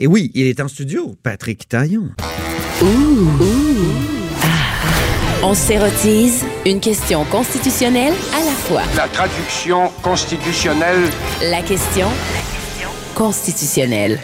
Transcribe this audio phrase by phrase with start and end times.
[0.00, 2.10] Et oui, il est en studio, Patrick Taillon.
[5.42, 8.82] On s'érotise une question constitutionnelle à la fois.
[8.96, 11.10] La traduction constitutionnelle.
[11.42, 12.06] La question
[13.16, 14.20] constitutionnelle.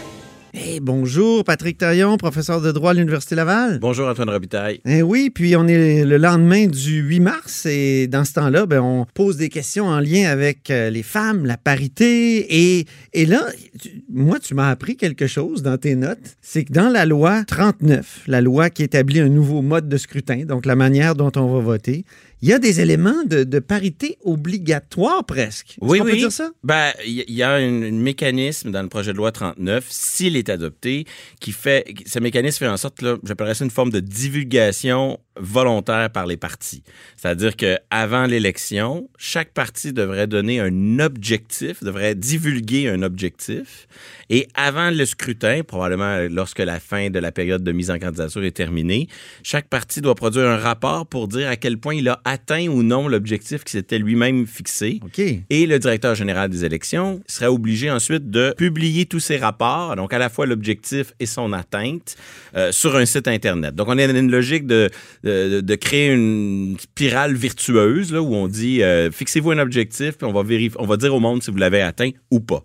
[0.80, 3.78] Bonjour, Patrick Taillon, professeur de droit à l'Université Laval.
[3.80, 4.80] Bonjour Antoine Robitaille.
[4.86, 8.80] Eh oui, puis on est le lendemain du 8 mars et dans ce temps-là, ben,
[8.80, 12.78] on pose des questions en lien avec euh, les femmes, la parité.
[12.78, 13.46] Et, et là,
[13.80, 16.36] tu- moi, tu m'as appris quelque chose dans tes notes.
[16.42, 20.44] C'est que dans la loi 39, la loi qui établit un nouveau mode de scrutin,
[20.44, 22.04] donc la manière dont on va voter,
[22.42, 25.76] il y a des éléments de, de parité obligatoire presque.
[25.80, 26.18] Oui, peut oui.
[26.18, 26.50] dire ça?
[26.62, 30.36] Ben, il y, y a un, un mécanisme dans le projet de loi 39, s'il
[30.36, 31.06] est adopté,
[31.40, 36.10] qui fait, ce mécanisme fait en sorte, là, j'appellerais ça une forme de divulgation volontaire
[36.10, 36.82] par les partis.
[37.16, 43.86] C'est-à-dire que avant l'élection, chaque parti devrait donner un objectif, devrait divulguer un objectif,
[44.30, 48.44] et avant le scrutin, probablement lorsque la fin de la période de mise en candidature
[48.44, 49.08] est terminée,
[49.42, 52.82] chaque parti doit produire un rapport pour dire à quel point il a atteint ou
[52.82, 55.00] non l'objectif qui s'était lui-même fixé.
[55.04, 55.18] OK.
[55.18, 60.12] Et le directeur général des élections serait obligé ensuite de publier tous ces rapports, donc
[60.12, 62.16] à la fois l'objectif et son atteinte,
[62.56, 63.74] euh, sur un site Internet.
[63.74, 64.90] Donc on est dans une logique de,
[65.24, 70.32] de, créer une spirale virtueuse là, où on dit euh, fixez-vous un objectif, puis on
[70.32, 72.62] va, vérifier, on va dire au monde si vous l'avez atteint ou pas.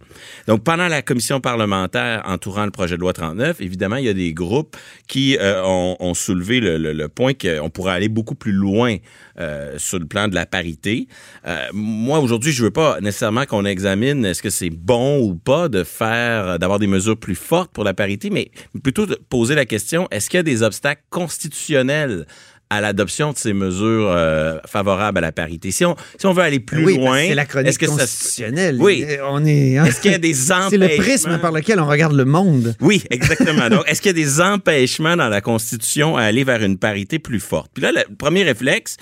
[0.48, 4.14] Donc pendant la commission parlementaire entourant le projet de loi 39, évidemment, il y a
[4.14, 4.76] des groupes
[5.08, 8.98] qui euh, ont, soulevé le, point qu'on pourrait aller beaucoup plus loin
[9.40, 11.08] euh, sur le plan de la parité.
[11.74, 15.84] Moi, aujourd'hui, je veux pas nécessairement qu'on examine est-ce que c'est bon ou pas de
[15.84, 18.52] faire, d'avoir des mesures plus fortes pour la parité, mais
[18.84, 22.26] plutôt de poser la question, est-ce qu'il y a des obstacles constitutionnels
[22.72, 25.72] à l'adoption de ces mesures euh, favorables à la parité.
[25.72, 27.94] Si on, si on veut aller plus oui, loin, c'est la chronique est-ce que ça
[27.94, 28.78] constitutionnelle?
[28.80, 29.06] Oui.
[29.28, 30.86] On est, hein, Est-ce qu'il y a des C'est empêchements?
[30.88, 32.76] le prisme par lequel on regarde le monde.
[32.80, 33.70] Oui, exactement.
[33.70, 37.18] Donc, est-ce qu'il y a des empêchements dans la Constitution à aller vers une parité
[37.18, 37.72] plus forte?
[37.74, 38.98] Puis là, le premier réflexe,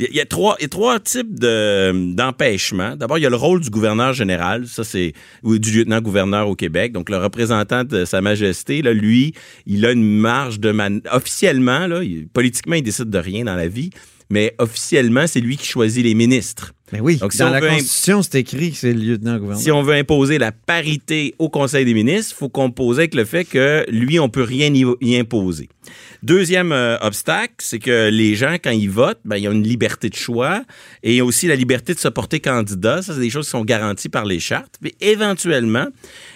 [0.00, 2.96] il y a- il y a trois, il y a trois types de, d'empêchements.
[2.96, 4.66] D'abord, il y a le rôle du gouverneur général.
[4.66, 5.12] Ça, c'est,
[5.44, 6.90] ou du lieutenant-gouverneur au Québec.
[6.92, 9.32] Donc, le représentant de Sa Majesté, là, lui,
[9.66, 11.00] il a une marge de man...
[11.12, 13.90] Officiellement, là, il- politiquement, il décide de rien dans la vie.
[14.30, 16.72] Mais officiellement, c'est lui qui choisit les ministres.
[16.92, 19.62] Mais oui, Donc, si dans on la veut Constitution, c'est écrit que c'est le lieutenant-gouverneur.
[19.62, 23.24] Si on veut imposer la parité au Conseil des ministres, il faut composer avec le
[23.24, 25.68] fait que lui, on peut rien y imposer.
[26.22, 30.08] Deuxième euh, obstacle, c'est que les gens, quand ils votent, ben, ils ont une liberté
[30.08, 30.62] de choix
[31.02, 33.02] et aussi la liberté de se porter candidat.
[33.02, 34.76] Ça, c'est des choses qui sont garanties par les chartes.
[34.80, 35.88] Mais éventuellement,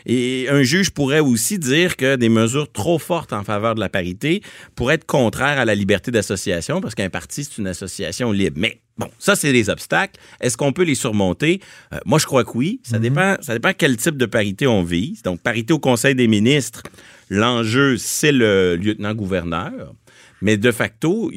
[0.06, 3.88] et un juge pourrait aussi dire que des mesures trop fortes en faveur de la
[3.88, 4.42] parité
[4.74, 8.56] pourraient être contraires à la liberté d'association parce qu'un parti, c'est une association libre.
[8.58, 10.18] Mais Bon, ça, c'est les obstacles.
[10.40, 11.60] Est-ce qu'on peut les surmonter?
[11.92, 12.80] Euh, moi, je crois que oui.
[12.82, 15.20] Ça, dépend, ça dépend quel type de parité on vise.
[15.22, 16.82] Donc, parité au Conseil des ministres,
[17.28, 19.94] l'enjeu, c'est le lieutenant-gouverneur.
[20.42, 21.30] Mais de facto,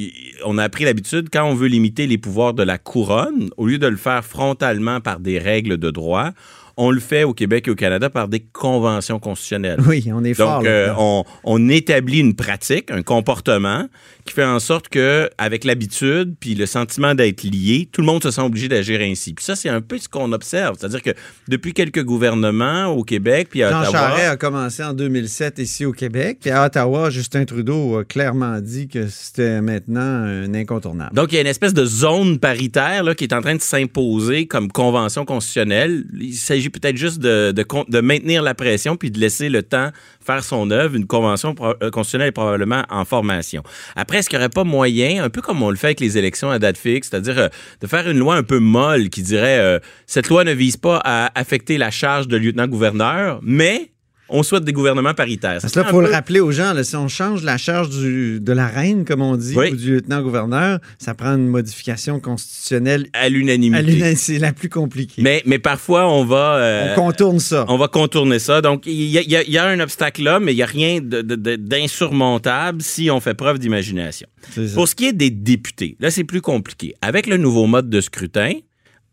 [0.46, 3.78] on a pris l'habitude, quand on veut limiter les pouvoirs de la couronne, au lieu
[3.78, 6.32] de le faire frontalement par des règles de droit,
[6.80, 9.82] on le fait au Québec et au Canada par des conventions constitutionnelles.
[9.86, 10.60] Oui, on est fort.
[10.60, 13.88] Donc, euh, on, on établit une pratique, un comportement
[14.24, 18.24] qui fait en sorte que, avec l'habitude puis le sentiment d'être lié, tout le monde
[18.24, 19.34] se sent obligé d'agir ainsi.
[19.34, 20.78] Puis ça, c'est un peu ce qu'on observe.
[20.80, 21.10] C'est-à-dire que
[21.50, 25.86] depuis quelques gouvernements au Québec puis à Jean Ottawa, Charest a commencé en 2007 ici
[25.86, 26.38] au Québec.
[26.40, 31.14] Puis à Ottawa, Justin Trudeau a clairement dit que c'était maintenant un incontournable.
[31.14, 33.62] Donc, il y a une espèce de zone paritaire là, qui est en train de
[33.62, 36.06] s'imposer comme convention constitutionnelle.
[36.18, 39.92] Il s'agit peut-être juste de, maintenir la pression puis de laisser le temps
[40.26, 40.96] faire son œuvre.
[40.96, 43.64] Une convention euh, constitutionnelle est probablement en formation.
[43.96, 46.18] Après, est-ce qu'il n'y aurait pas moyen, un peu comme on le fait avec les
[46.18, 47.48] élections à date fixe, c'est-à-dire euh,
[47.82, 51.02] de faire une loi un peu molle qui dirait euh, cette loi ne vise pas
[51.04, 53.92] à affecter la charge de lieutenant-gouverneur, mais
[54.30, 55.60] on souhaite des gouvernements paritaires.
[55.62, 57.90] Parce que là, il faut le rappeler aux gens, là, si on change la charge
[57.90, 59.72] du- de la reine, comme on dit, Oui.
[59.72, 63.08] ou du lieutenant-gouverneur, ça prend une modification constitutionnelle.
[63.14, 64.16] à l'unanimité.
[64.16, 65.22] C'est la plus compliquée.
[65.22, 66.56] Mais, mais parfois, on va...
[66.58, 67.66] euh, on contourne ça.
[67.68, 68.62] On va contourner ça.
[68.62, 70.66] Donc, il y y a- il y a un obstacle là, mais il n'y a
[70.68, 74.28] rien d'insurmontable si on fait preuve d'imagination.
[74.74, 76.94] Pour ce qui est des députés, là, c'est plus compliqué.
[77.02, 78.52] Avec le nouveau mode de scrutin,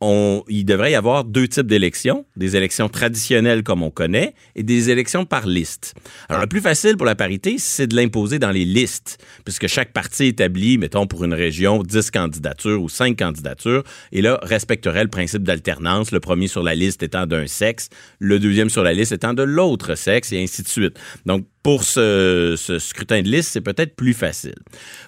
[0.00, 4.62] on, il devrait y avoir deux types d'élections, des élections traditionnelles comme on connaît et
[4.62, 5.94] des élections par liste.
[6.28, 9.92] Alors, le plus facile pour la parité, c'est de l'imposer dans les listes, puisque chaque
[9.92, 15.10] parti établit, mettons, pour une région, 10 candidatures ou 5 candidatures, et là, respecterait le
[15.10, 17.88] principe d'alternance, le premier sur la liste étant d'un sexe,
[18.18, 20.98] le deuxième sur la liste étant de l'autre sexe, et ainsi de suite.
[21.24, 24.54] Donc, pour ce, ce scrutin de liste, c'est peut-être plus facile.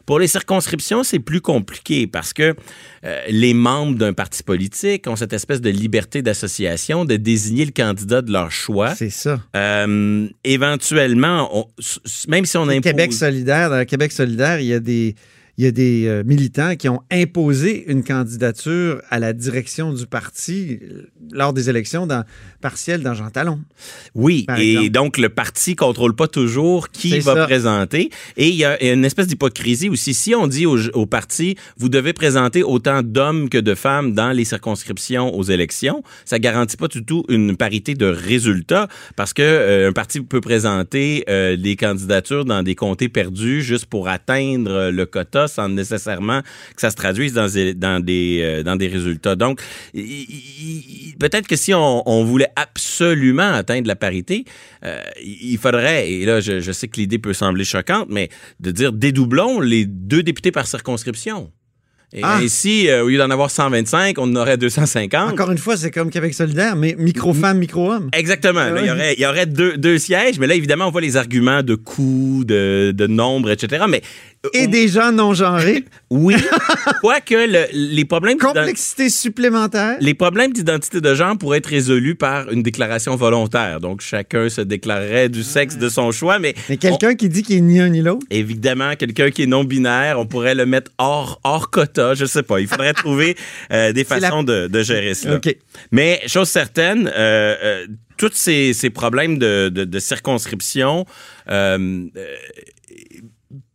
[0.07, 2.57] Pour les circonscriptions, c'est plus compliqué parce que
[3.05, 7.71] euh, les membres d'un parti politique ont cette espèce de liberté d'association de désigner le
[7.71, 8.93] candidat de leur choix.
[8.97, 9.41] C'est ça.
[9.55, 11.69] Euh, éventuellement, on-
[12.27, 12.83] même si on impose...
[12.83, 15.15] Québec solidaire, dans Québec solidaire, il y a des,
[15.59, 20.07] il y a des euh, militants qui ont imposé une candidature à la direction du
[20.07, 22.25] parti euh, lors des élections dans,
[22.61, 23.61] partielles dans Jean Talon.
[24.15, 24.91] Oui, et exemple.
[24.91, 27.45] donc le parti contrôle pas toujours qui va ça.
[27.45, 28.11] présenter.
[28.37, 30.15] Et il y a une espèce d'hypocrisie aussi.
[30.15, 34.31] Si on dit au, au parti, vous devez présenter autant d'hommes que de femmes dans
[34.31, 39.43] les circonscriptions aux élections, ça garantit pas du tout une parité de résultats parce que
[39.43, 44.91] euh, un parti peut présenter euh, des candidatures dans des comtés perdus juste pour atteindre
[44.91, 49.37] le quota sans nécessairement que ça se traduise dans des, dans des, euh, résultats.
[49.37, 49.61] Donc,
[49.93, 54.45] peut-être que si on, voulait absolument atteindre la parité,
[54.85, 58.29] euh, il faudrait, et là, je, je sais que l'idée peut sembler choquante, mais
[58.61, 61.51] de dire dédoublons les deux députés par circonscription.
[62.15, 62.39] Et Ah.
[62.43, 65.31] ainsi, euh, au lieu d'en avoir 125, on en aurait 250.
[65.33, 68.09] Encore une fois, c'est comme Québec solidaire, mais micro-femme, micro-homme.
[68.15, 68.61] Exactement.
[68.65, 70.91] Là, Ah il y aurait, il y aurait deux, deux sièges, mais là, évidemment, on
[70.91, 73.85] voit les arguments de coût, de, de nombre, etc.
[73.89, 74.01] Mais
[74.55, 75.85] Et des gens non genrés.
[76.11, 76.35] oui,
[77.03, 79.97] quoique le- les problèmes Complexité supplémentaire.
[80.01, 83.81] les problèmes d'identité de genre pourraient être résolus par une déclaration volontaire.
[83.81, 87.57] Donc, chacun se déclarerait du sexe de son choix, mais Mais quelqu'un qui dit qu'il
[87.57, 88.25] est ni un ni l'autre.
[88.31, 92.61] Évidemment, quelqu'un qui est non-binaire, on pourrait le mettre hors, hors quota, je sais pas.
[92.61, 93.37] Il faudrait trouver
[93.73, 95.35] euh, des la- façons de, de gérer cela.
[95.91, 97.87] Mais chose certaine, euh, euh,
[98.17, 101.05] tous ces, ces problèmes de, de, de circonscription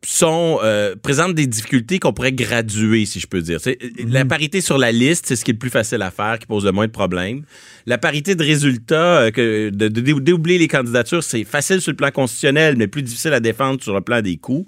[0.06, 3.60] sont euh, présentent des difficultés qu'on pourrait graduer, si je peux dire.
[3.62, 3.78] C'est-
[4.08, 6.46] La parité sur la liste, c'est ce qui est le plus facile à faire, qui
[6.46, 7.44] pose le moins de problèmes.
[7.86, 12.12] La parité de résultats, euh, que de, de les candidatures, c'est facile sur le plan
[12.12, 14.66] constitutionnel, mais plus difficile à défendre sur le plan des coûts.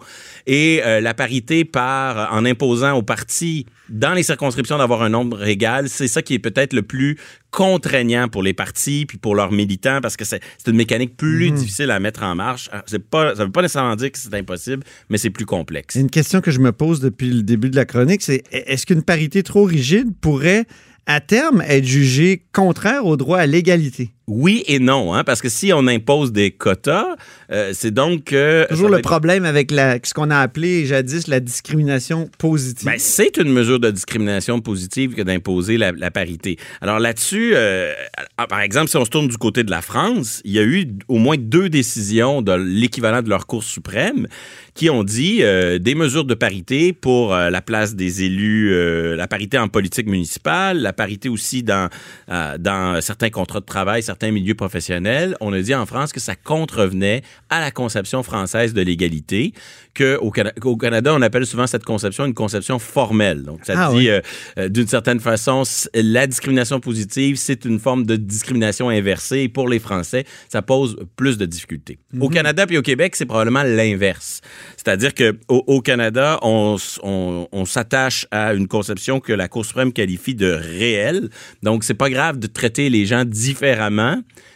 [0.48, 5.44] Et euh, la parité par en imposant aux partis dans les circonscriptions d'avoir un nombre
[5.46, 7.18] égal, c'est ça qui est peut-être le plus
[7.52, 11.52] contraignant pour les partis puis pour leurs militants parce que c'est c'est une mécanique plus
[11.52, 12.70] difficile à mettre en marche.
[12.86, 15.95] C'est pas, ça veut pas nécessairement dire que c'est impossible, mais c'est plus complexe.
[15.95, 19.01] Une question que je me pose depuis le début de la chronique, c'est est-ce qu'une
[19.01, 20.66] parité trop rigide pourrait
[21.07, 24.15] à terme être jugée contraire au droit à l'égalité?
[24.27, 27.16] Oui et non, hein, parce que si on impose des quotas,
[27.51, 28.33] euh, c'est donc
[28.69, 32.86] Toujours le être- problème avec la, ce qu'on a appelé jadis la discrimination positive.
[32.88, 36.57] Ben, c'est une mesure de discrimination positive que d'imposer la, la parité.
[36.81, 37.94] Alors là-dessus, euh,
[38.39, 40.63] ah, par exemple, si on se tourne du côté de la France, il y a
[40.63, 44.25] eu au moins deux décisions de l'équivalent de leur Cour suprême
[44.74, 48.74] qui ont dit euh, des mesures de parité pour la place des élus,
[49.16, 51.89] la parité en politique municipale, la parité aussi dans,
[52.28, 55.36] dans certains contrats de travail, certains milieux professionnels.
[55.42, 59.54] On a dit en France que ça contrevenait à la conception française de l'égalité,
[59.94, 63.44] que au, Cana- qu'au Canada, on appelle souvent cette conception une conception formelle.
[63.44, 64.10] Donc, ça Ah dit, oui.
[64.10, 64.22] euh,
[64.58, 65.64] euh, d'une certaine façon,
[65.94, 69.40] la discrimination positive, c'est une forme de discrimination inversée.
[69.40, 71.98] Et pour les Français, ça pose plus de difficultés.
[72.20, 74.42] Au Canada puis au Québec, c'est probablement l'inverse.
[74.78, 79.92] C'est-à-dire que au, Canada, on, on, on s'attache à une conception que la Cour suprême
[79.94, 81.30] qualifie de réelle.
[81.64, 84.05] Donc, c'est pas grave de traiter les gens différemment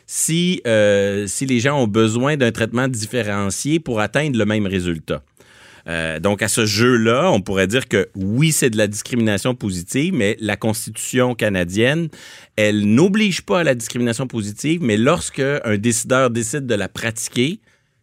[0.05, 5.21] si, euh, si les gens ont besoin d'un traitement différencié pour atteindre le même résultat.
[5.87, 10.13] Euh, donc, à ce jeu-là, on pourrait dire que oui, c'est de la discrimination positive,
[10.13, 12.09] mais la Constitution canadienne,
[12.55, 17.59] elle n'oblige pas à la discrimination positive, mais lorsque un décideur décide de la pratiquer,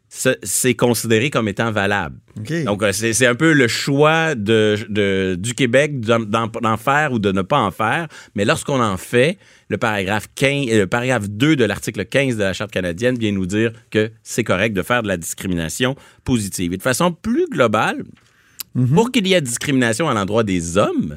[0.09, 2.17] c'est considéré comme étant valable.
[2.65, 7.33] Donc, euh, c'est un peu le choix de, de- du Québec d'en- faire ou de
[7.33, 8.07] ne pas en faire.
[8.35, 9.37] Mais lorsqu'on en fait,
[9.69, 13.33] le paragraphe, 15, euh, le paragraphe 2 de l'article 15 de la Charte canadienne vient
[13.33, 16.73] nous dire que c'est correct de faire de la discrimination positive.
[16.73, 18.05] Et de façon plus globale,
[18.95, 21.17] pour qu'il y ait discrimination à l'endroit des hommes,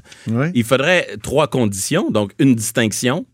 [0.56, 2.10] il faudrait trois conditions.
[2.10, 3.26] Donc, une distinction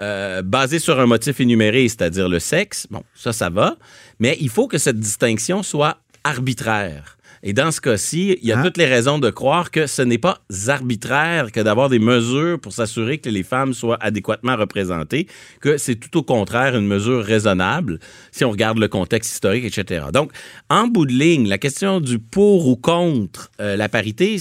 [0.00, 2.86] euh, basée sur un motif énuméré, c'est-à-dire le sexe.
[2.90, 3.76] Bon, ça, ça va.
[4.20, 7.16] Mais il faut que cette distinction soit arbitraire.
[7.44, 8.64] Et dans ce cas-ci, il y a Ah.
[8.64, 12.72] toutes les raisons de croire que ce n'est pas arbitraire que d'avoir des mesures pour
[12.72, 15.28] s'assurer que les femmes soient adéquatement représentées,
[15.60, 18.00] que c'est tout au contraire une mesure raisonnable
[18.32, 20.06] si on regarde le contexte historique, etc.
[20.12, 20.32] Donc,
[20.68, 24.38] en bout de ligne, la question du pour ou contre euh, la parité,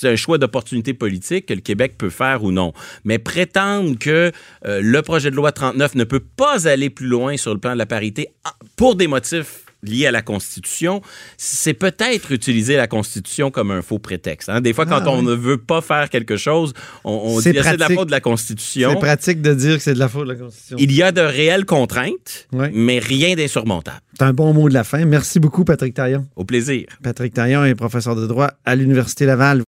[0.00, 2.72] c'est un choix d'opportunité politique que le Québec peut faire ou non.
[3.04, 4.32] Mais prétendre que
[4.66, 7.72] euh, le projet de loi 39 ne peut pas aller plus loin sur le plan
[7.74, 11.00] de la parité ah, pour des motifs liés à la Constitution,
[11.36, 14.48] c'est peut-être utiliser la Constitution comme un faux prétexte.
[14.48, 14.60] hein.
[14.60, 15.26] Des fois, quand Ah, on oui.
[15.26, 16.72] ne veut pas faire quelque chose,
[17.04, 18.90] on, on dit Ah, c'est de la faute de la Constitution.
[18.94, 20.76] C'est pratique de dire que c'est de la faute de la Constitution.
[20.80, 24.00] Il y a de réelles contraintes, mais rien d'insurmontable.
[24.18, 25.04] C'est un bon mot de la fin.
[25.04, 26.26] Merci beaucoup, Patrick Taillon.
[26.36, 26.86] Au plaisir.
[27.02, 29.62] Patrick Taillon est professeur de droit à l'Université Laval.